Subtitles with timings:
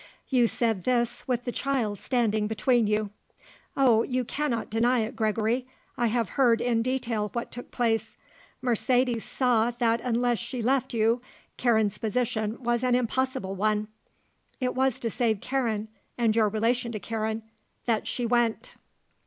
[0.29, 3.11] You said this with the child standing between you.
[3.77, 5.67] Oh, you cannot deny it, Gregory.
[5.95, 8.15] I have heard in detail what took place.
[8.63, 11.21] Mercedes saw that unless she left you
[11.57, 13.89] Karen's position was an impossible one.
[14.59, 15.87] It was to save Karen
[16.17, 17.43] and your relation to Karen
[17.85, 18.73] that she went."